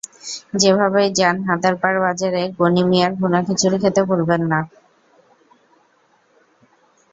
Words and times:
যেভাবেই 0.53 1.09
যান 1.19 1.35
হাদারপার 1.47 1.95
বাজারে 2.03 2.41
গনি 2.57 2.83
মিয়ার 2.89 3.11
ভুনা 3.19 3.39
খিচুড়ি 3.47 3.77
খেতে 3.83 4.01
ভুলবেন 4.07 4.41
না। 4.51 4.59